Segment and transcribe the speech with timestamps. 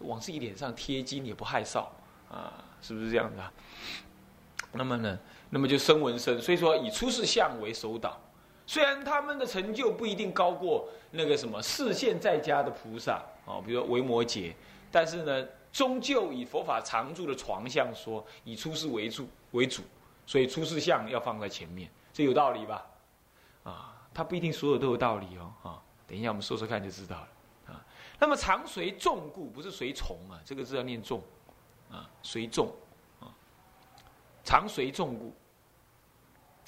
[0.00, 1.86] 往自己脸上贴金也不害臊
[2.30, 2.52] 啊，
[2.82, 3.52] 是不是这样的、啊？
[4.72, 5.18] 那么呢，
[5.50, 8.18] 那么就生闻身，所以说以出世相为首导。
[8.66, 14.54] 虽然他们的成就不一定高过那个什么视现在家的菩萨哦，比如说维摩诘，
[14.90, 19.82] 但是呢，终究以佛法常住的床相说，以出世为主为主，
[20.26, 22.86] 所以出世相要放在前面，这有道理吧？
[23.64, 27.28] 啊，他不一定所有都有道理哦，啊，等一下我们说说看就知道了。
[28.18, 31.22] 那么常随众故，不是随从啊，这个字要念众
[31.90, 32.68] 啊，随众
[33.20, 33.28] 啊，
[34.44, 35.34] 常随众故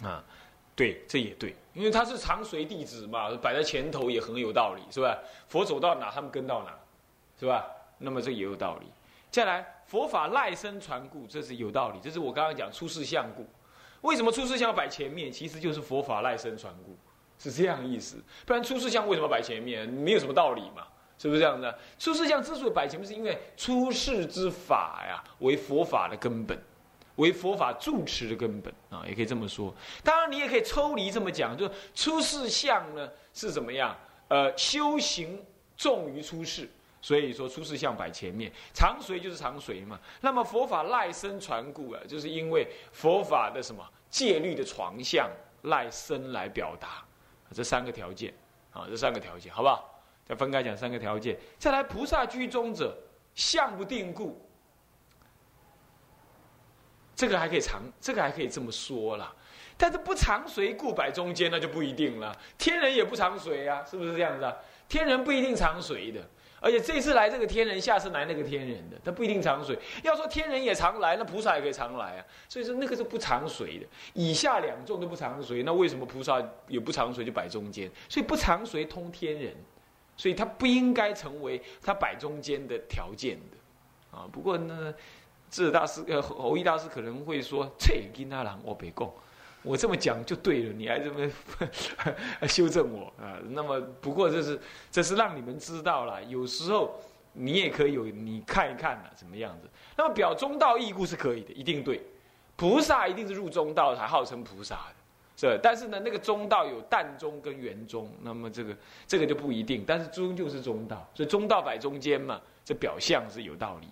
[0.06, 0.24] 啊。
[0.74, 5.18] 对，这也对，因为他是常随弟子嘛，摆在前头也很有道理，是吧？
[5.48, 6.78] 佛走到哪，他们跟到哪，
[7.40, 7.66] 是吧？
[7.96, 8.86] 那么这也有道理。
[9.30, 11.98] 再来，佛法赖身传故，这是有道理。
[12.02, 13.46] 这是我刚刚讲出世相故。
[14.02, 15.32] 为什么出世相要摆前面？
[15.32, 16.94] 其实就是佛法赖身传故，
[17.38, 18.22] 是这样意思。
[18.44, 19.88] 不然出世相为什么摆前面？
[19.88, 20.86] 没有什么道理嘛，
[21.18, 21.78] 是不是这样的？
[21.98, 26.58] 出世相之所以摆前面，是因为出世之法呀，为佛法的根本。
[27.16, 29.74] 为佛法住持的根本啊，也可以这么说。
[30.04, 33.96] 当然，你也可以抽离这么讲，就出世相呢是怎么样？
[34.28, 35.42] 呃，修行
[35.78, 36.68] 重于出世，
[37.00, 38.52] 所以说出世相摆前面。
[38.74, 39.98] 常随就是常随嘛。
[40.20, 45.26] 那么佛法赖身传故啊，就是因为佛法的什么戒律的床相
[45.62, 47.02] 赖身来表达
[47.54, 48.34] 这三个条件
[48.74, 49.95] 啊，这三个条件好不好？
[50.28, 51.38] 再分开讲三个条件。
[51.58, 52.96] 再来，菩萨居中者，
[53.34, 54.44] 相不定故。
[57.14, 59.34] 这个还可以长，这个还可以这么说啦。
[59.78, 62.34] 但是不常随故摆中间，那就不一定了。
[62.58, 64.54] 天人也不常随啊，是不是这样子啊？
[64.88, 66.20] 天人不一定常随的，
[66.60, 69.78] 而且这次来这个天人，下次来那个天人的，他不一定常随。
[70.02, 72.24] 要说天人也常来，那菩萨也可以常来啊。
[72.48, 73.86] 所以说那个是不常随的。
[74.14, 77.90] 以下两众都不常随，那为什么菩萨也不常随就摆中间？
[78.08, 79.54] 所以不常随通天人，
[80.16, 84.28] 所以他不应该成为他摆中间的条件的啊。
[84.32, 84.94] 不过呢。
[85.48, 89.14] 智大师呃，侯一大师可能会说：“这跟他郎我别供，
[89.62, 91.30] 我这么讲就对了，你还这么
[92.48, 97.00] 修正我啊？”那么不过这是这是让你们知道了，有时候
[97.32, 99.70] 你也可以有你看一看了怎么样子。
[99.96, 102.04] 那么表中道义故是可以的，一定对。
[102.56, 104.95] 菩萨一定是入中道才号称菩萨的，
[105.36, 108.74] 是但是呢，那个中道有淡中跟圆中，那么这个
[109.06, 109.84] 这个就不一定。
[109.86, 113.88] 但是中就是中道，所以中道摆中间嘛，这表象是有道理。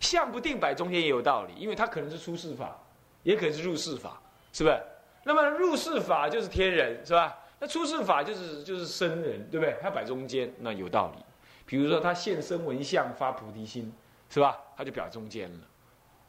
[0.00, 2.78] 相不定摆中间也有道理，因为它可能是出世法，
[3.22, 4.20] 也可能是入世法，
[4.52, 4.78] 是不是？
[5.24, 7.38] 那么入世法就是天人，是吧？
[7.58, 9.74] 那出世法就是就是生人，对不对？
[9.80, 11.22] 他摆中间，那有道理。
[11.64, 13.90] 比如说他现身闻相发菩提心，
[14.28, 14.58] 是吧？
[14.76, 15.60] 他就表中间了，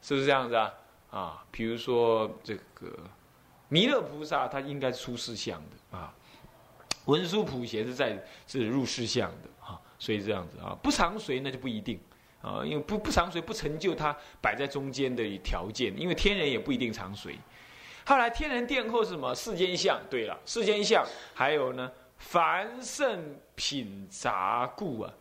[0.02, 0.74] 是不是这样子啊？
[1.12, 2.98] 啊，比如说这个
[3.70, 6.14] 弥勒菩萨，他应该出世相的啊。
[7.06, 12.00] 文殊普贤是在是入世相的啊，所以这样子啊，不常随那就不一定。
[12.40, 15.92] 啊，因为不不常随，不成就他摆在中间的条件。
[16.00, 17.36] 因为天人也不一定常随。
[18.06, 19.34] 后来天人殿后是什么？
[19.34, 20.00] 世间相。
[20.10, 25.14] 对了，世间相还有呢，凡圣品杂故啊。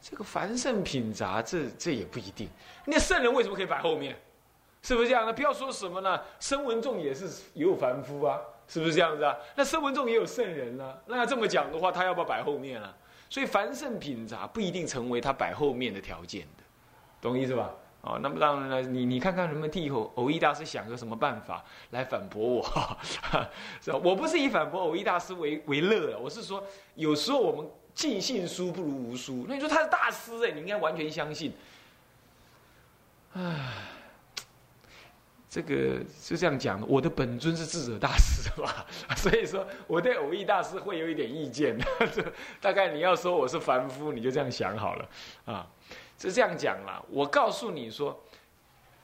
[0.00, 2.48] 这个凡圣品杂，这这也不一定。
[2.86, 4.18] 那圣人为什么可以摆后面？
[4.82, 5.32] 是不是这样的？
[5.32, 6.20] 不要说什么呢？
[6.38, 9.36] 声闻众也是也有凡夫啊，是不是这样子啊？
[9.54, 10.98] 那声闻众也有圣人啊。
[11.06, 12.94] 那要这么讲的话，他要不要摆后面啊？
[13.28, 16.64] 所以凡圣品杂不一定成为他摆后面的条件的，
[17.20, 17.70] 懂意思吧？
[18.00, 24.00] 哦，那么当然了，你你看看能不能替偶偶一大师想个什么办法来反驳我，是吧？
[24.02, 26.64] 我不是以反驳偶一大师为为乐，我是说
[26.94, 29.44] 有时候我们尽信书不如无书。
[29.46, 31.52] 那你说他是大师哎，你应该完全相信。
[33.34, 33.42] 唉。
[35.50, 41.76] 这个是这样讲的，我的本尊是智者大师吧， 所以说我对偶义大师会有一点意见。
[42.14, 42.24] 这
[42.62, 45.08] 大概你要说我是凡夫，你就这样想好了
[45.44, 45.66] 啊。
[46.16, 48.16] 是这样讲啦，我告诉你说，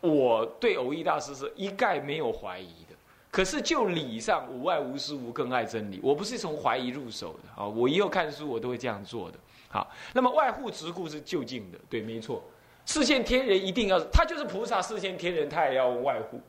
[0.00, 2.94] 我对偶义大师是一概没有怀疑的。
[3.30, 7.66] 可是就理上，无爱无师无更爱真理，我不是从怀疑入手的啊。
[7.66, 9.38] 我以后看书我都会这样做的。
[9.68, 12.44] 好，那么外护直顾是就近的，对，没错。
[12.86, 16.40] 视线天人一定要，他就是菩萨视线天人，他也要外护，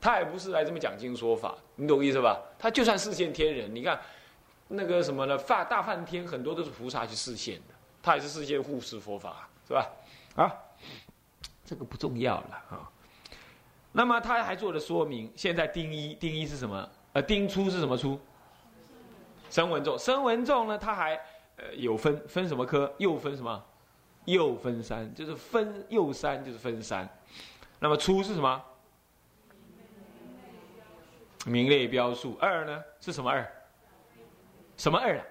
[0.00, 2.38] 他也不是来这么讲经说法，你懂意思吧？
[2.58, 3.98] 他就算视线天人，你看
[4.68, 5.38] 那个什么呢？
[5.38, 9.90] 法大梵天很多都是菩萨去视线的，他也是视线护持佛法，是吧？
[10.34, 10.52] 啊，
[11.64, 12.90] 这个不重要了啊。
[13.92, 16.88] 那么他还做了说明，现在丁一丁一是什么？
[17.12, 18.18] 呃，丁初是什么初？
[19.48, 20.76] 声闻众，声闻众呢？
[20.76, 21.14] 他还
[21.54, 22.92] 呃有分分什么科？
[22.98, 23.64] 又分什么？
[24.24, 27.08] 又分三，就是分又三，就是分三。
[27.78, 28.64] 那么初是什么？
[31.46, 32.36] 名列标数。
[32.40, 33.46] 二呢是什么二？
[34.76, 35.24] 什么二啊？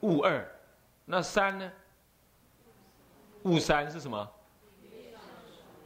[0.00, 0.46] 物二。
[1.04, 1.72] 那三呢？
[3.42, 4.30] 戊三是什么？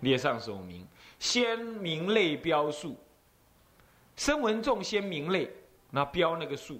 [0.01, 0.87] 列上首名，
[1.19, 2.99] 先名类标数。
[4.17, 5.51] 声闻众先名类，
[5.91, 6.79] 那标那个数，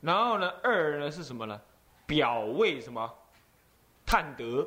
[0.00, 1.58] 然后呢，二呢是什么呢？
[2.04, 3.10] 表位什么？
[4.08, 4.66] 探得，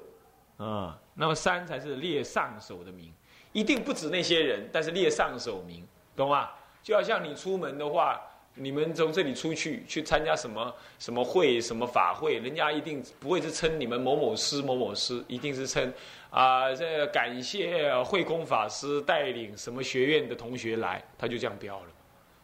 [0.57, 3.11] 啊，那么三才是列上首的名，
[3.53, 5.83] 一定不止那些人，但是列上首名，
[6.15, 6.51] 懂吗？
[6.83, 8.21] 就好像你出门的话，
[8.53, 15.91] 你们从这里出去去参加什么什么会、什么法会，人家一定不会是称你们某某师、某某师，一定是称
[16.29, 21.87] 啊，这感谢慧空法师带领什么学院的同学来，他就这样标了，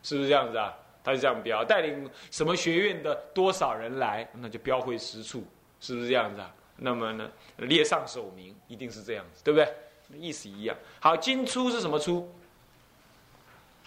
[0.02, 0.76] 是不是这样子啊？
[1.04, 5.44] 他就这样标，带领什么学院的多少人来，那就标会实处，
[5.80, 6.54] 是不是这样子啊？
[6.78, 9.74] 那么呢，列上首名一定是这样子，对不对？
[10.20, 10.78] 意思一样。
[11.00, 12.32] 好，金初是什么初？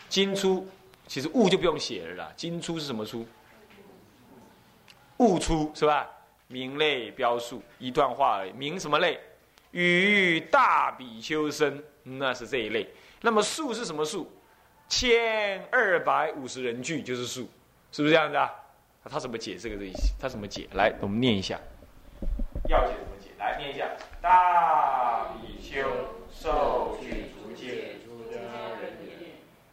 [0.08, 0.68] 金初
[1.06, 2.32] 其实物就不用写了啦。
[2.36, 3.26] 金初是什么初？
[5.18, 6.08] 物初是吧？
[6.48, 8.52] 名类标数一段话而已。
[8.52, 9.20] 名什么类？
[9.70, 12.88] 与大比丘生，那是这一类。
[13.20, 14.30] 那么数是什么数？
[14.88, 17.48] 千二百五十人句就是数，
[17.92, 18.50] 是不是这样子啊？
[19.04, 20.12] 他怎么解这个意思？
[20.18, 20.68] 他怎么解？
[20.74, 21.60] 来，我们念一下。
[22.70, 23.30] 要解怎么解？
[23.36, 25.82] 来念一下：大比丘
[26.30, 28.38] 受具足戒，出家
[28.80, 29.10] 人也。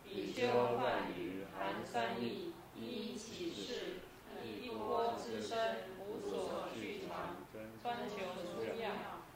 [0.03, 3.99] 比丘梵语含三意：一起事，
[4.43, 5.57] 一波自身，
[5.99, 7.37] 无所续藏，
[7.83, 8.93] 专求出样；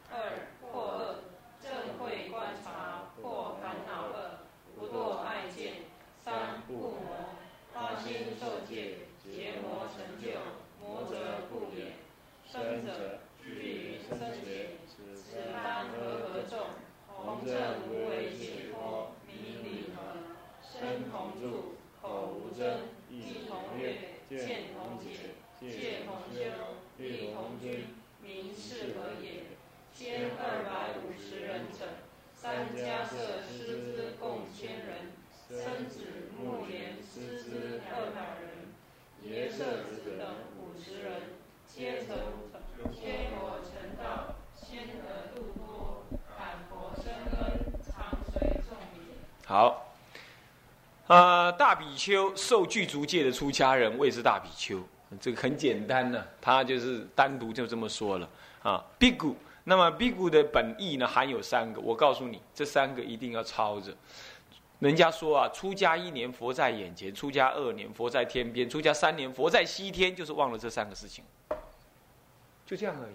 [0.10, 1.16] 二破恶，
[1.62, 4.40] 正会观察，破烦恼恶，
[4.76, 5.84] 不堕爱见；
[6.26, 6.98] 三不魔，
[7.72, 10.40] 发心受戒，结魔成就，
[10.82, 11.94] 魔则不也。
[12.52, 13.20] 生者。
[13.44, 16.60] 具于生劫，此当和合众，
[17.08, 17.54] 弘正
[17.90, 20.00] 无为解脱，名理合，
[20.62, 23.98] 身同住，口无争，意同悦，
[24.30, 26.42] 见同解，戒同修，
[26.98, 27.88] 力同均，
[28.22, 29.44] 名是何也？
[29.94, 31.86] 千二百五十人者，
[32.34, 35.12] 三家舍师资共千人，
[35.50, 36.00] 生子
[36.40, 38.72] 木莲师资二百人，
[39.30, 41.12] 耶舍子等五十人，
[41.76, 42.16] 皆成。
[42.92, 46.04] 天佛成道，先得度脱，
[46.38, 49.16] 感佛生恩，常随众也。
[49.46, 49.94] 好，
[51.08, 54.82] 呃，大比丘受具足戒的出家人谓之大比丘，
[55.20, 58.28] 这个很简单呢，他就是单独就这么说了
[58.64, 58.84] 啊。
[58.98, 63.96] 比古，那么比古的本意呢，含有三个，我告诉你，这三个一定要抄着。
[64.80, 71.24] 人家说啊，出家一年佛在眼前，出家二年佛在天边，出家三年佛在西天，就是忘了这三个事情。
[72.72, 73.14] 就这样而已，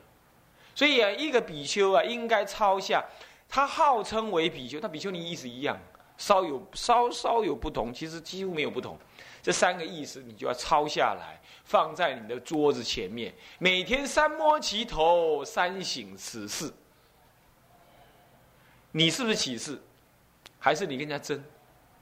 [0.75, 3.03] 所以啊，一个比丘啊，应该抄下。
[3.49, 5.79] 他号称为比丘，他比丘尼意思一样，
[6.19, 8.99] 稍有稍稍有不同，其实几乎没有不同。
[9.43, 16.71] 这三个意思你就要抄下来，放在你的桌子前面，每天三摸其头，三省此事。
[18.93, 19.81] 你是不是起事？
[20.59, 21.43] 还是你跟人家争？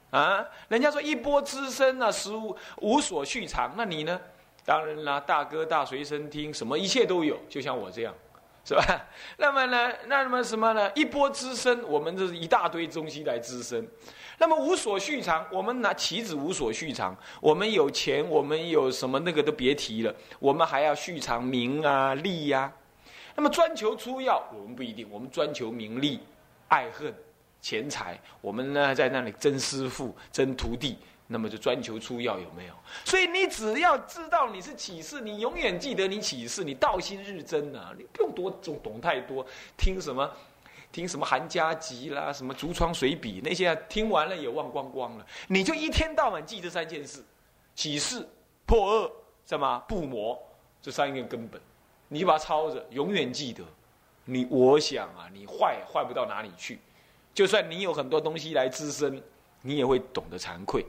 [0.09, 4.19] 啊，人家说一波之身啊，十无无所续长，那你呢？
[4.65, 8.13] 当然啦，大哥大随身听，什么一切都有，就像我这样，
[8.65, 9.05] 是吧？
[9.37, 10.91] 那么呢，那么什么呢？
[10.95, 13.87] 一波滋生，我们这是一大堆东西来滋生。
[14.39, 17.15] 那么无所续藏，我们拿棋子无所续藏。
[17.39, 22.73] 我们有钱，我们有什么那个都别提了，我们还要续藏名啊利呀。
[23.35, 26.19] 那么专求出药，我们不一定，我们专求名利、
[26.69, 27.13] 爱恨、
[27.61, 28.19] 钱财。
[28.41, 30.97] 我们呢在那里争师傅、争徒弟。
[31.27, 32.73] 那么就专求出药有没有？
[33.03, 37.91] 所以你只要知道你是起示，你永远记得你起示，你道心日增啊！
[37.97, 40.31] 你不用多懂懂太多，听什么，
[40.91, 45.25] 听什么韩家集啦，什么竹窗随笔那些，听完了也忘光光了。
[45.47, 47.23] 你就一天到晚记这三件事：
[47.73, 48.27] 起示、
[48.67, 49.11] 破恶、
[49.47, 50.39] 什么不魔，
[50.81, 51.59] 这三个根本，
[52.07, 53.63] 你就把它抄着，永远记得。
[54.25, 56.79] 你我想啊，你坏坏不到哪里去。
[57.33, 59.21] 就算你有很多东西来滋生，
[59.61, 60.85] 你也会懂得惭愧。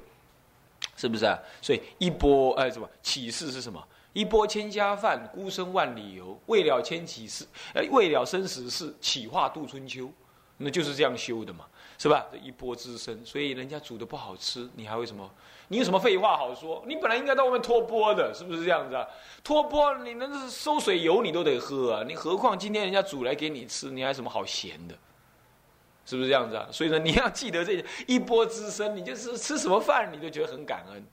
[0.96, 1.38] 是不是啊？
[1.60, 3.82] 所以一波哎，什么启示是什么？
[4.12, 10.10] 一波千家饭，孤身万里游，为了千启事，呃，为了生死事，启化度春秋，
[10.56, 11.66] 那就是这样修的嘛，
[11.98, 12.24] 是吧？
[12.32, 15.30] 这一波之身，所以人家煮的不好吃，你还会什么？
[15.68, 16.82] 你有什么废话好说？
[16.86, 19.06] 你本来应该到外面脱钵的，是不是这样子啊？
[19.44, 22.04] 脱钵，你那是收水油，你都得喝啊！
[22.06, 24.94] 你何况今天人家煮来给你吃，你还什么好闲的？
[26.06, 26.68] 是不是这样子啊？
[26.70, 31.04] 所以说你要记得这一波之身，你就是吃什么饭你都觉得很感恩，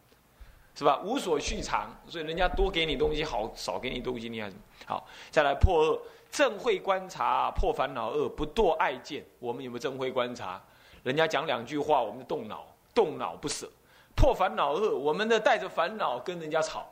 [0.75, 1.01] 是吧？
[1.03, 4.53] 无所续藏，所以人家多给你东西好，少给你东西你还
[4.85, 5.05] 好。
[5.31, 9.25] 再来破恶，正会观察破烦恼恶，不堕爱见。
[9.39, 10.61] 我们有没有正会观察？
[11.01, 13.67] 人家讲两句话，我们就动脑，动脑不舍。
[14.15, 16.87] 破烦恼恶，我们的带着烦恼跟人家吵，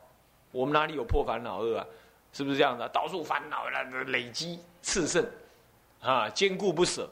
[0.50, 1.86] 我们哪里有破烦恼恶啊？
[2.32, 2.88] 是不是这样的？
[2.88, 5.24] 到处烦恼了累积炽盛。
[6.00, 7.08] 啊，坚固不舍，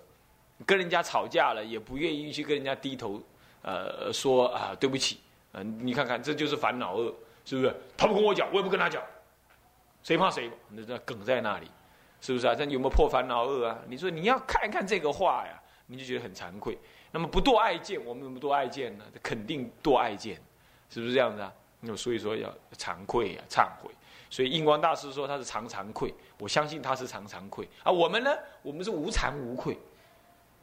[0.66, 3.20] 跟人家吵架了也不愿意去跟人家低头，
[3.62, 5.20] 呃，说啊对不起，
[5.52, 7.14] 嗯，你看看这就是烦恼恶，
[7.44, 7.74] 是不是？
[7.96, 9.02] 他不跟我讲，我也不跟他讲，
[10.02, 10.50] 谁怕谁？
[10.68, 11.70] 那那梗在那里，
[12.20, 12.54] 是不是啊？
[12.54, 13.78] 这有没有破烦恼恶啊？
[13.88, 16.78] 你说你要看一看这个话呀，你就觉得很惭愧。
[17.12, 19.04] 那么不堕爱见，我们怎么堕爱见呢？
[19.22, 20.40] 肯定堕爱见，
[20.88, 21.52] 是不是这样子啊？
[21.80, 23.90] 那么所以说要惭愧呀，忏悔。
[24.28, 27.90] 所以印光大师说他是常常愧，我相信他是常常愧啊。
[27.90, 28.30] 我们呢，
[28.62, 29.76] 我们是无惭无愧，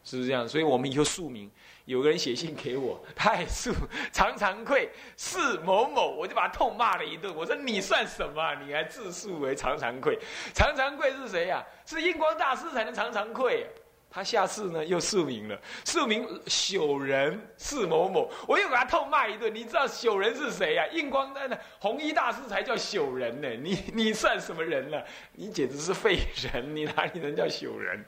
[0.07, 0.47] 是不是这样？
[0.47, 1.51] 所以我们以后署名，
[1.83, 3.73] 有个人写信给我， 他也是
[4.13, 7.35] 常常愧是某某，我就把他痛骂了一顿。
[7.35, 8.55] 我说你算什么？
[8.65, 10.17] 你还自述为常常愧？
[10.53, 11.61] 常常愧是谁呀？
[11.85, 13.67] 是印光大师才能常常愧。
[14.09, 19.53] 他下次呢又署名了，署名朽人是某某，我又给他痛骂一顿。
[19.53, 20.87] 你知道朽人是谁呀？
[20.93, 23.49] 印光的红衣大师才叫朽人呢。
[23.61, 24.97] 你你算什么人呢？
[25.33, 26.19] 你简直是废
[26.53, 28.03] 人，你哪里能叫朽人？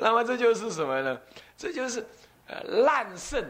[0.00, 1.20] 那么这就是什么呢？
[1.56, 2.04] 这就是
[2.46, 3.44] 呃烂圣。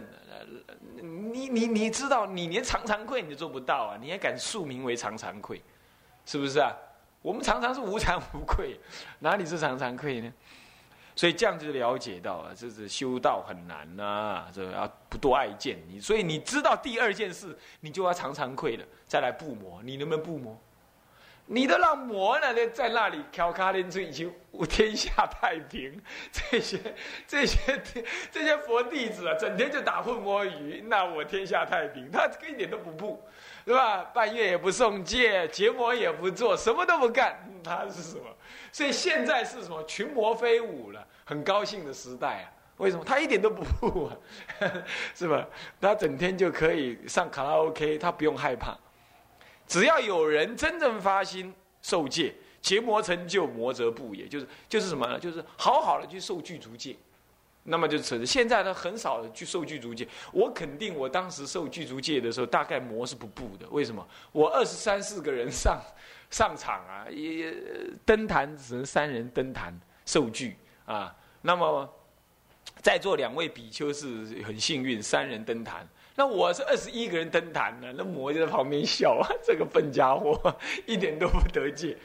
[1.02, 5.62] 你你你知道，你连常常愧你都做不到啊，你还敢署名为常常愧，
[6.26, 6.74] 是不是啊？
[7.22, 8.78] 我们常常是无惭无愧，
[9.18, 10.32] 哪里是常常愧呢？
[11.14, 16.00] 所以这样就了解到啊，这是修道很难呐，这要不多爱见你。
[16.00, 19.82] 所以你知道第二件事，你就要常常愧了，再来布魔。
[19.82, 20.58] 你能不能布魔？
[21.52, 24.32] 你都让魔呢在那里敲卡连吹，已经
[24.68, 26.00] 天下太平。
[26.30, 26.78] 这些
[27.26, 27.82] 这些
[28.30, 33.20] 这些佛弟子啊，整天就打混摸鱼，那我天下太平，他一点都不布，
[33.66, 34.04] 是吧？
[34.14, 38.22] 半月也不送戒，结魔也不做，什么都不干， 他是什么？
[38.70, 42.46] 所以现在是什么群魔飞舞了，很高兴的时代啊！
[42.76, 44.16] 为什么他一点都不富啊？
[45.16, 45.44] 是吧？
[45.80, 48.78] 他整天就可以上卡拉 OK，他不用害怕。
[49.70, 55.16] 只要有人真正发心受戒，结魔成就，魔则不也，就是就是什么呢？
[55.16, 56.96] 就是好好的去受具足戒。
[57.62, 58.26] 那么就成。
[58.26, 60.08] 现在呢，很少去受具足戒。
[60.32, 63.68] 我肯定，我当时受具足戒的时候，大概魔是不布的。
[63.68, 64.04] 为什么？
[64.32, 65.80] 我二十三四个人上。
[66.30, 67.52] 上场啊，也
[68.04, 71.12] 登坛只能三人登坛受具啊。
[71.42, 71.92] 那么
[72.80, 75.88] 在座两位比丘是很幸运，三人登坛。
[76.20, 81.96] 那我是二十一个人登坛呢，那魔就在旁边笑啊， 这个笨家伙 一点都不得戒。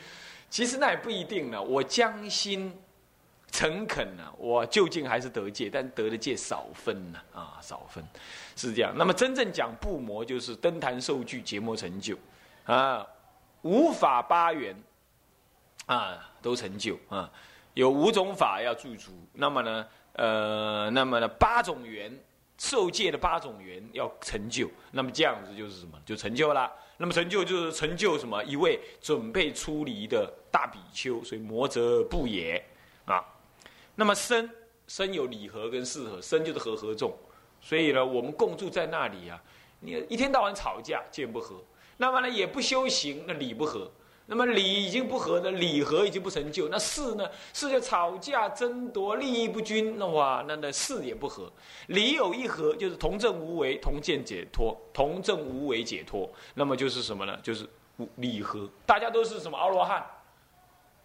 [0.49, 2.73] 其实那也不一定呢，我将心
[3.51, 8.01] 诚恳呢，我究竟还是得戒，但得的戒少分呢啊，少分
[8.55, 8.93] 是这样。
[8.95, 12.17] 那么真正讲不魔，就是登坛受具，结魔成就
[12.63, 13.05] 啊。
[13.63, 14.73] 五法八缘，
[15.87, 17.29] 啊，都成就啊，
[17.73, 19.11] 有五种法要驻足。
[19.33, 22.17] 那么呢，呃，那么呢，八种缘
[22.57, 24.69] 受戒的八种缘要成就。
[24.91, 25.99] 那么这样子就是什么？
[26.05, 26.71] 就成就了。
[26.97, 28.41] 那么成就就是成就什么？
[28.45, 32.63] 一位准备出离的大比丘，所以魔则不也
[33.05, 33.23] 啊。
[33.95, 34.49] 那么身
[34.87, 37.13] 身有理合跟四合，身就是和合众。
[37.61, 39.41] 所以呢，我们共住在那里啊，
[39.79, 41.61] 你一天到晚吵架，见不和。
[41.97, 43.91] 那么呢，也不修行，那理不合。
[44.27, 46.67] 那么理已经不合，那理合已经不成就。
[46.69, 51.51] 那事呢，事就吵架争夺，利益不均，那哇，那那事也不合。
[51.87, 56.27] 理有一合，就是同证无为，同见解脱，同证无为解脱。
[56.55, 57.37] 那么就是什么呢？
[57.43, 57.69] 就是
[58.15, 58.67] 理合。
[58.85, 60.03] 大家都是什么阿罗汉，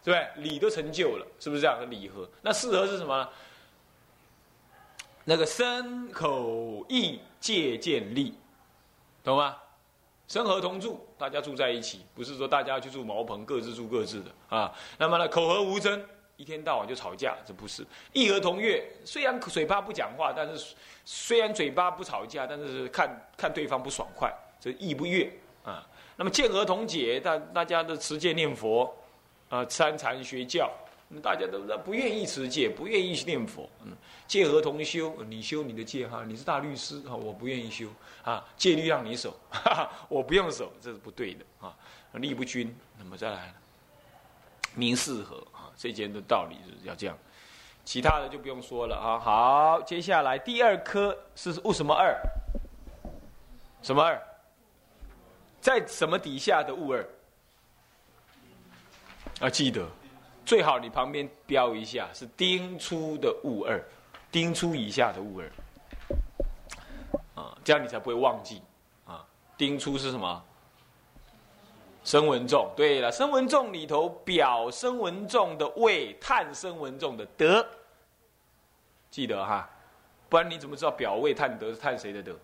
[0.03, 0.43] 对不对？
[0.43, 2.27] 理都成就了，是不是这样的理合？
[2.41, 3.29] 那四合是什么？
[5.25, 8.35] 那个身口意戒见力，
[9.23, 9.57] 懂吗？
[10.31, 14.73] 生和同住，大家住在一起，不是说大家去住茅棚，各自住各自的啊。
[14.97, 16.01] 那么呢，口和无争，
[16.37, 17.85] 一天到晚就吵架，这不是。
[18.13, 25.29] 意和同悦，虽然嘴巴不讲话，但是虽然嘴巴不吵架，但是看看对方不爽快，这意不悦
[25.65, 25.85] 啊。
[26.15, 28.89] 那么见和同解，大大家的持戒念佛
[29.49, 30.71] 啊，参禅学教。
[31.13, 33.69] 那大家都不愿意持戒，不愿意念佛。
[33.85, 33.91] 嗯，
[34.29, 37.89] 戒和同修，你修你的戒哈，你是大律师哈，我不愿意修
[38.23, 41.75] 啊，戒律让你守，哈哈，我不用守，这是不对的啊，
[42.13, 42.73] 力不均。
[42.97, 43.53] 那么再来，
[44.77, 47.19] 明四合啊，这间的道理就是要这样，
[47.85, 49.19] 其他的就不用说了啊。
[49.19, 52.17] 好，接下来第二颗是物什么二？
[53.83, 54.17] 什么二？
[55.61, 57.05] 在什么底下的物二？
[59.41, 59.85] 要记得。
[60.51, 63.81] 最好你旁边标一下是丁初的戊二，
[64.33, 65.49] 丁初以下的戊二，
[67.37, 68.61] 啊，这样你才不会忘记
[69.07, 69.25] 啊。
[69.57, 70.45] 丁初是什么？
[72.03, 72.69] 声闻众。
[72.75, 77.65] 对了，声闻众里头表声闻众的位，探声闻众的德，
[79.09, 79.71] 记得哈，
[80.29, 82.37] 不然你怎么知道表位探德是探谁的德？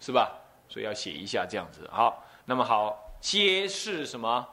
[0.00, 0.32] 是吧？
[0.70, 1.86] 所以要写一下这样子。
[1.92, 4.48] 好，那么好，皆是什么？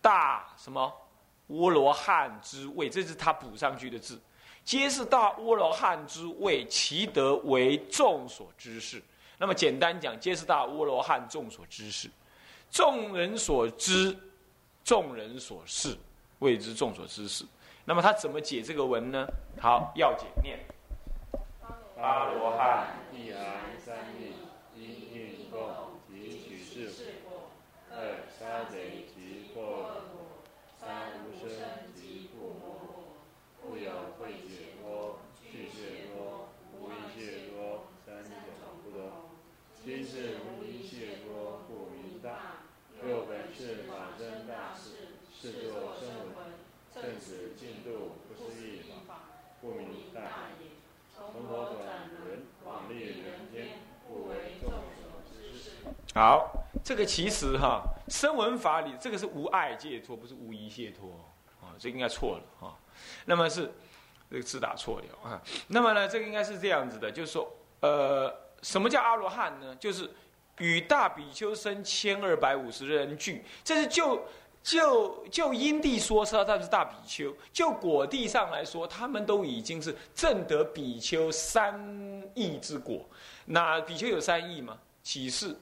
[0.00, 0.92] 大什么？
[1.52, 4.18] 阿罗汉之位，这是他补上去的字。
[4.64, 9.02] 皆是大阿罗汉之谓，其德为众所知事。
[9.38, 12.08] 那么简单讲，皆是大阿罗汉众所知事，
[12.70, 14.16] 众人所知，
[14.84, 15.96] 众人所事，
[16.38, 17.44] 谓之众所知事。
[17.84, 19.26] 那么他怎么解这个文呢？
[19.60, 20.58] 好，要解念。
[21.98, 23.44] 阿罗汉，一含
[23.84, 24.32] 三义，
[24.76, 25.58] 一运供，
[26.08, 27.02] 即取事；
[27.90, 29.60] 二杀贼，即破；
[30.78, 31.50] 三无生，
[31.96, 33.02] 即不魔。
[33.62, 38.32] 故有会解脱、去解脱、无一解脱三种
[38.82, 39.30] 不同。
[39.84, 42.66] 今是无一解脱，故名大。
[43.00, 46.52] 若本是法身大事，是作声闻。
[46.92, 49.20] 正此进度不思议法，
[49.60, 50.20] 故名大
[50.60, 50.66] 也。
[51.14, 53.78] 从佛转轮，往历人间，
[54.08, 55.70] 故为众所知识。
[56.14, 56.52] 好，
[56.84, 61.08] 这个其实哈，声闻法里这个是无碍解脱，不是无疑解脱
[61.60, 62.76] 啊，这应该错了哈。
[63.24, 63.72] 那么是
[64.30, 65.40] 这个字打错了啊。
[65.68, 67.50] 那么呢，这个应该是这样子的，就是说，
[67.80, 69.74] 呃，什么叫阿罗汉呢？
[69.76, 70.10] 就是
[70.58, 74.22] 与大比丘生千二百五十人聚，这是就。
[74.64, 83.04] 就就因地说，他他是大比丘；就果地上来说，他们都已经是正得比丘三亿之果。
[83.44, 84.78] 那比丘有三亿吗？
[85.02, 85.56] 启示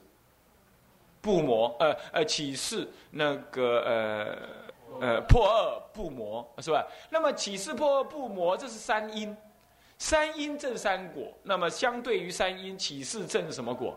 [1.21, 6.85] 不魔，呃呃，启示那个呃呃破恶不魔，是吧？
[7.09, 9.35] 那么启示破恶不魔，这是三因，
[9.97, 11.31] 三因正三果。
[11.43, 13.95] 那么相对于三因，启示正什么果？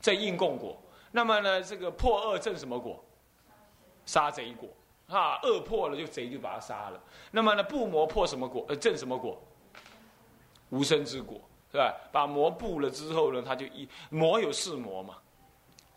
[0.00, 0.80] 正应供果。
[1.10, 3.02] 那么呢，这个破恶正什么果？
[4.06, 4.68] 杀贼果，
[5.08, 7.00] 啊，恶破了就贼就把他杀了。
[7.30, 8.64] 那么呢，不魔破什么果？
[8.68, 9.38] 呃，正什么果？
[10.70, 11.40] 无生之果，
[11.72, 11.94] 是吧？
[12.12, 15.16] 把魔布了之后呢，他就一魔有四魔嘛，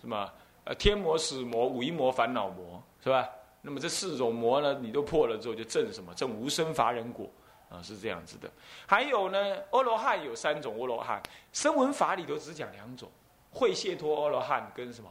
[0.01, 0.33] 是吧？
[0.63, 3.29] 呃，天魔、死魔、五阴魔、烦恼魔，是吧？
[3.61, 6.13] 那么这四种魔呢，你都破了之后，就证什么？
[6.15, 7.29] 证无生法忍果
[7.69, 8.49] 啊，是这样子的。
[8.87, 11.21] 还有呢，阿罗汉有三种阿罗汉，
[11.53, 13.09] 声闻法里头只讲两种：
[13.51, 15.09] 会解脱阿罗汉跟什么？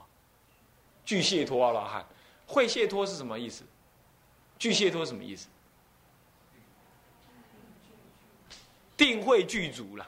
[1.05, 2.05] 具解脱阿罗汉。
[2.47, 3.63] 会解脱是什么意思？
[4.59, 5.49] 具解脱什么意思？
[8.97, 10.07] 定会具足了，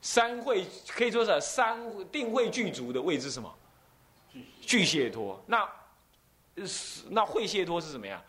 [0.00, 1.76] 三会可以说是三
[2.12, 3.52] 定会具足的位置什么？
[4.70, 5.42] 具解脱。
[5.46, 5.68] 那
[6.64, 8.22] 是那会解脱是什么呀？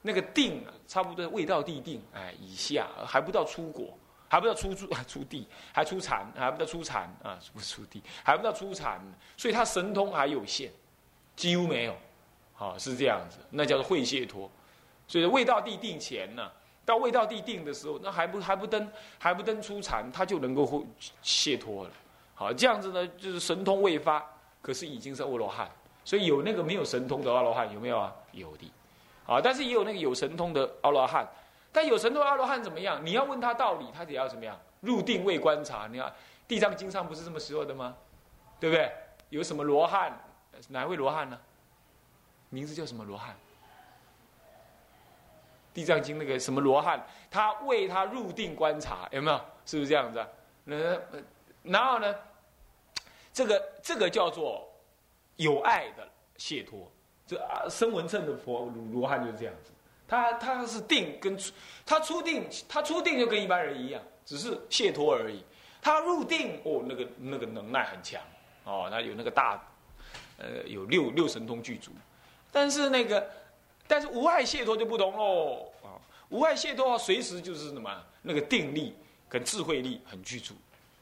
[0.00, 8.98] 那个定差不多未到地定，哎，以下还不到出果，还不到出出 出地，还出禅，还不到出禅啊，不出地，还不到出禅，
[9.36, 10.72] 所以他神通还有限，
[11.34, 11.94] 几乎没有。
[12.54, 14.50] 好是这样子，那叫做会解脱，
[15.06, 16.50] 所以未到地定前呢，
[16.86, 20.82] 到未到地定的时候，那还不还不登还不登出禅，他就能够会
[21.20, 21.90] 解脱了。
[22.34, 24.24] 好，这样子呢，就是神通未发，
[24.66, 25.70] 可是已经是阿罗汉，
[26.04, 28.12] 所以有那个没有神通的阿罗汉有没有啊？
[28.32, 28.68] 有的，
[29.24, 31.24] 啊，但是也有那个有神通的阿罗汉，
[31.70, 33.00] 但有神通的阿罗汉怎么样？
[33.06, 34.58] 你要问他道理，他得要怎么样？
[34.80, 36.08] 入定未观察，你看
[36.48, 37.96] 《地藏经》上不是这么说的吗？
[38.58, 38.90] 对不对？
[39.28, 40.20] 有什么罗汉？
[40.66, 41.38] 哪位罗汉呢？
[42.48, 43.36] 名字叫什么罗汉？
[45.72, 49.40] 地藏经那个什么罗汉，他为他入定观察，有没有？
[49.64, 50.26] 是不是这样子？
[50.64, 50.98] 那
[51.62, 52.12] 然后呢？
[53.36, 54.66] 这个这个叫做
[55.36, 56.90] 有爱的解脱。
[57.26, 59.72] 这啊，声闻乘的佛罗汉就是这样子。
[60.08, 61.38] 他他是定跟
[61.84, 65.44] 他出定，他出定就跟一般人一样，只是解脱而已。
[65.82, 68.22] 他入定哦，那个那个能耐很强
[68.64, 69.62] 哦，他有那个大
[70.38, 71.90] 呃，有六六神通具足。
[72.50, 73.28] 但是那个，
[73.86, 76.00] 但是无碍解脱就不同喽啊！
[76.30, 78.02] 无碍解脱随时就是什么？
[78.22, 78.94] 那个定力
[79.28, 80.54] 跟智慧力很具足，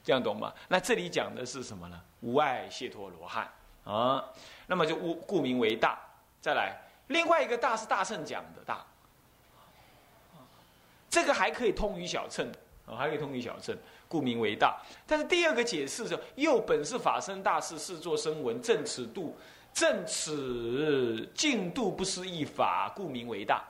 [0.02, 0.52] 这样懂吗？
[0.66, 2.00] 那这里讲的是什么呢？
[2.24, 3.46] 无碍谢陀罗汉
[3.84, 4.24] 啊，
[4.66, 5.98] 那么就故故名为大。
[6.40, 6.74] 再来，
[7.08, 8.82] 另外一个大是大乘讲的大，
[11.10, 12.50] 这个还可以通于小乘
[12.86, 13.76] 啊，还可以通于小乘，
[14.08, 14.80] 故名为大。
[15.06, 19.36] 但是第二个解释是，又本是法身大事，是作声闻，正此度。
[19.74, 23.64] 正此进度不思议法，故名为大。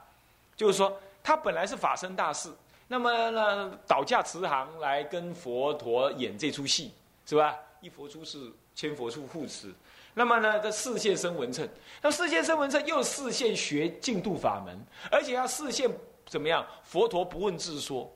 [0.54, 2.52] 就是说，他本来是法身大事，
[2.88, 6.92] 那么呢，倒驾慈航来跟佛陀演这出戏，
[7.24, 7.56] 是吧？
[7.84, 9.70] 一佛出世，千佛出护持。
[10.14, 11.68] 那么呢，这四现生文称，
[12.00, 14.74] 那四现生文称又四现学进度法门，
[15.10, 15.90] 而且要四现
[16.24, 16.66] 怎么样？
[16.82, 18.10] 佛陀不问自说，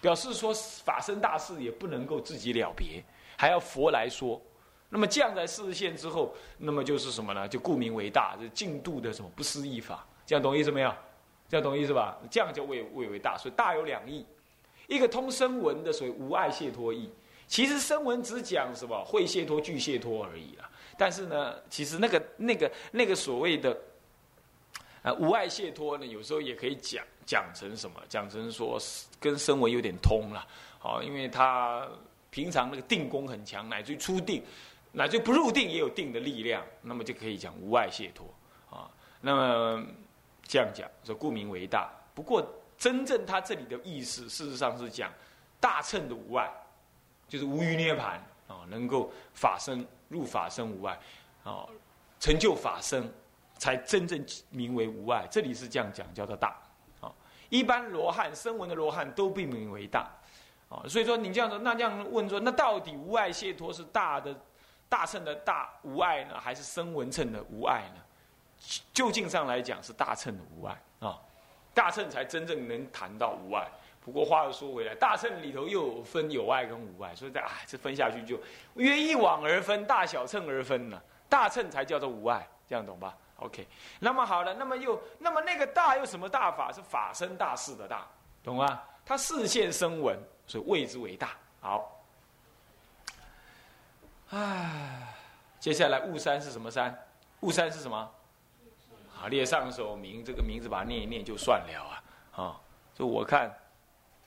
[0.00, 3.04] 表示说法身大事也不能够自己了别，
[3.36, 4.40] 还要佛来说。
[4.88, 7.46] 那么降在视线之后，那么就是什么呢？
[7.46, 10.90] 就故名为大，就进度的什么不思议法，这样懂意思没有？
[11.46, 12.18] 这样懂意思吧？
[12.30, 14.24] 这样就谓谓为大，所以大有两义，
[14.86, 17.10] 一个通声闻的，所谓无碍解脱义。
[17.48, 20.70] 其实声闻只讲什么会解脱、具解脱而已啦。
[20.96, 23.76] 但是呢，其实那个、那个、那个所谓的，
[25.02, 28.00] 呃，无碍解脱呢，有时候也可以讲讲成什么？
[28.08, 28.78] 讲成说
[29.18, 30.46] 跟声闻有点通了，
[30.78, 31.88] 好，因为他
[32.30, 34.42] 平常那个定功很强，乃至于出定，
[34.92, 38.26] 乃至于不入定也有定的力量，那么就可以讲无碍解脱
[38.68, 38.90] 啊。
[39.20, 39.86] 那么
[40.42, 41.90] 这样讲，说故名为大。
[42.12, 42.44] 不过
[42.76, 45.12] 真正他这里的意思，事实上是讲
[45.60, 46.52] 大乘的无碍，
[47.28, 50.98] 就是无余涅盘啊，能够法身入法身无碍
[51.44, 51.66] 啊，
[52.18, 53.08] 成就法身。
[53.60, 56.56] 才真正名为无碍，这里是这样讲，叫做大，
[57.00, 57.10] 啊，
[57.48, 60.08] 一般罗汉声闻的罗汉都被名为大，
[60.68, 64.32] 啊，所以说你这样说，那这样问说，那到底无碍解脱是大的
[64.88, 68.00] 大乘的大无碍呢，还是声闻乘的无碍呢？
[68.94, 71.18] 究竟上来讲是大乘的无碍啊，
[71.74, 73.68] 大乘才真正能谈到无碍。
[74.08, 78.40] 不过话又说回来，大乘里头又有分有爱跟无爱，所以在啊这分下去就
[78.76, 83.68] 约 一往而分，大小乘而分呢，大乘才叫做无爱，这样懂吧？OK，
[84.00, 86.72] 那么好了，那么又那么那个大又什么大法？
[86.72, 88.06] 是法身大事的大，
[88.42, 88.82] 懂吗？
[89.04, 91.36] 他视线声闻，所以谓之为大。
[91.60, 92.02] 好，
[94.30, 95.14] 唉，
[95.60, 96.98] 接下来雾山是什么山？
[97.40, 98.10] 雾山是什么？
[99.10, 102.02] 好，列上首名，这个名字把它念一念就算了啊。
[102.42, 102.60] 啊，
[102.94, 103.52] 就我看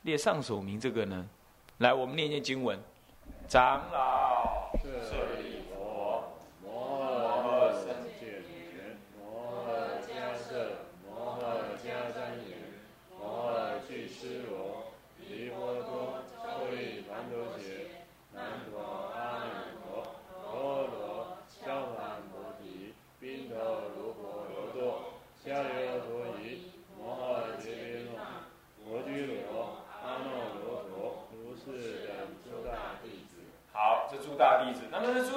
[0.04, 1.28] 列上首名这个呢，
[1.78, 2.80] 来，我们念念经文，
[3.48, 4.11] 长老。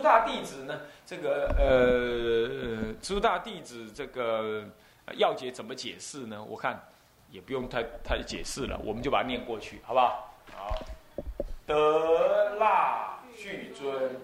[0.05, 0.81] 大弟子呢？
[1.05, 4.65] 这个呃，诸大弟子这个
[5.15, 6.41] 要解怎么解释呢？
[6.45, 6.81] 我看
[7.31, 10.33] 也不用太太解释了，我们就把它念过去，好不好？
[10.55, 10.79] 好，
[11.67, 14.21] 德腊俱尊。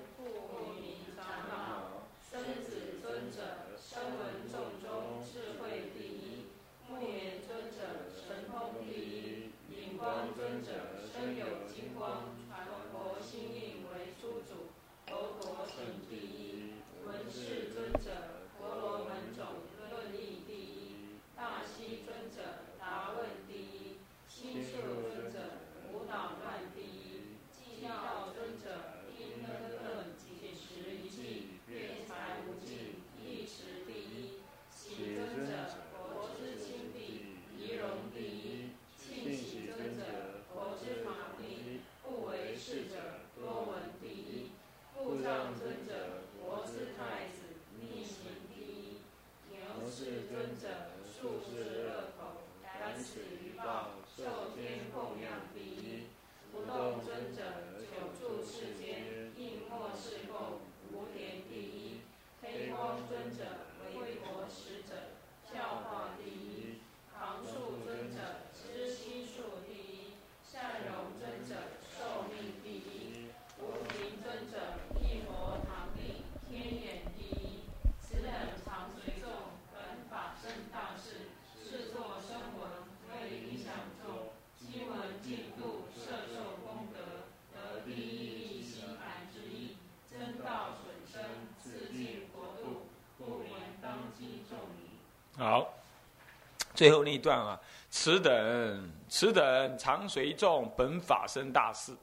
[96.80, 101.94] 最后那一段啊，此等此等常随众本法身大事，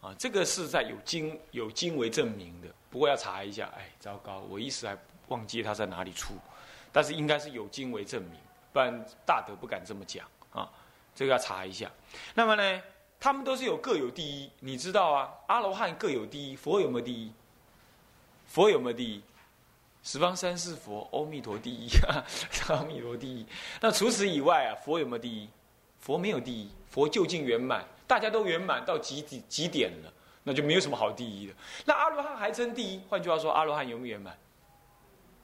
[0.00, 2.68] 啊，这个是在有经有经为证明的。
[2.90, 6.34] 不过要查一下，哎，糟糕，我一时还忘记他在哪里出，
[6.92, 8.38] 但是应该是有经为证明，
[8.72, 10.70] 不然大德不敢这么讲啊。
[11.12, 11.90] 这个要查一下。
[12.32, 12.82] 那么呢，
[13.18, 15.28] 他们都是有各有第一，你知道啊？
[15.48, 17.32] 阿罗汉各有第一，佛有没有第一？
[18.46, 19.20] 佛有没有第一？
[20.02, 21.88] 十方三世佛，阿弥陀第一，
[22.68, 23.44] 阿弥陀第一。
[23.80, 25.48] 那除此以外啊，佛有没有第一？
[25.98, 31.52] 佛没有第一，佛究竟圆满，大家都圆满到极极极点了，那就没有什么好第一的。
[31.84, 33.00] 那阿罗汉还称第一？
[33.08, 34.36] 换句话说，阿罗汉有没有圆满？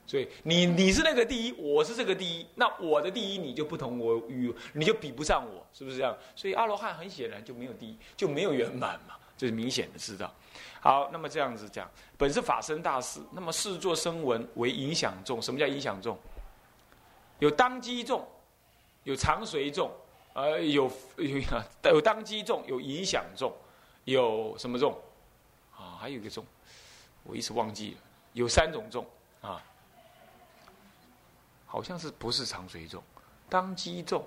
[0.07, 6.17] 所以你你是那个第一，我是这个第一，那我的第一你就不同我与你就比不上我，是不是这样？
[6.35, 10.33] 所以阿罗汉很显然就没有第一，就没有圆满嘛，这是明显的知道。
[10.81, 15.41] 好，那么这样子讲，本是法身大事，那么视作声闻为影响众。
[15.41, 16.17] 什么叫影响众？
[17.39, 18.25] 有当机众，
[19.03, 19.91] 有常随众，
[20.33, 21.39] 呃，有有
[21.83, 23.53] 有当机众，有影响众，
[24.05, 24.93] 有什么众？
[25.75, 26.45] 啊，还有一个众，
[27.23, 27.97] 我一时忘记了。
[28.33, 29.05] 有三种众
[29.41, 29.63] 啊，
[31.65, 33.03] 好像是不是常随众？
[33.49, 34.25] 当机众，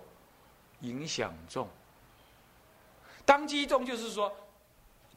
[0.80, 1.68] 影响众。
[3.24, 4.32] 当机众就是说，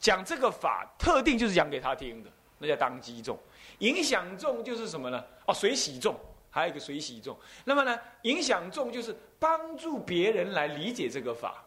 [0.04, 3.40] 讲这个法特定就是讲给他听的，那叫当机众。
[3.80, 5.24] 影响众就是什么呢？
[5.46, 6.14] 哦，随喜众，
[6.50, 7.38] 还有一个随喜众。
[7.64, 11.64] 那么呢，影响众就是帮助别人来理解这个法，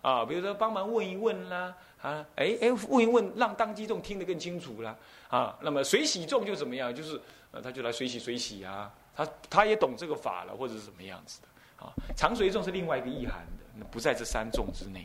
[0.00, 4.96] 啊，比如说帮忙问一问啦，啊，哎哎，问一问，让当机众听得更清楚啦，
[5.28, 6.94] 啊，那么随喜众就怎么样？
[6.94, 13.44] 就是呃，他就来随喜随喜啊，他他也懂这个法了，或者是什么样子的，啊，常随众是另外一个意涵
[13.80, 15.04] 的，不在这三众之内。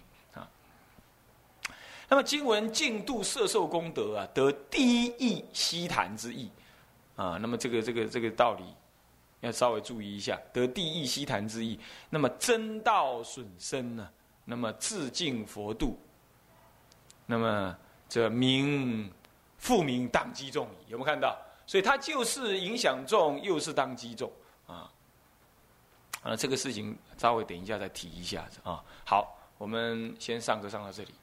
[2.09, 6.49] 那么经文净度摄受功德啊，得第一义悉谈之意
[7.15, 7.37] 啊。
[7.41, 8.63] 那么这个这个这个道理
[9.41, 11.79] 要稍微注意一下，得第一义悉谈之意。
[12.09, 14.09] 那么真道损身呢？
[14.45, 15.99] 那么自净佛度，
[17.25, 19.11] 那么这名
[19.57, 20.65] 复名当机众。
[20.87, 21.37] 有没有看到？
[21.65, 24.31] 所以它就是影响众，又是当机众
[24.65, 24.89] 啊。
[26.23, 28.81] 啊，这个事情稍微等一下再提一下啊。
[29.05, 31.13] 好，我们先上课上到这里。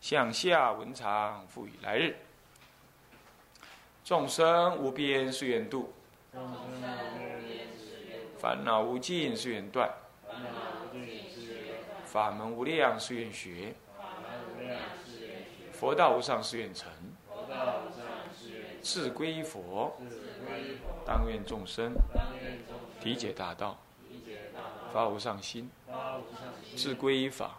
[0.00, 2.16] 向下文长赋予来日，
[4.04, 5.92] 众生无边誓愿度，
[8.38, 9.92] 烦恼无尽誓愿断，
[12.04, 13.74] 法门无量誓愿学，
[15.72, 16.90] 佛道无上誓愿成，
[18.80, 20.00] 自归佛，
[21.04, 21.92] 当愿众生
[23.02, 23.76] 理解大道，
[24.92, 25.68] 发无上心，
[26.76, 27.58] 自归法。